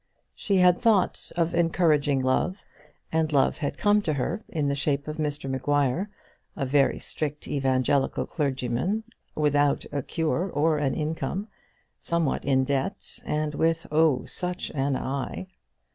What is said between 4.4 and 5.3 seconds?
in the shape of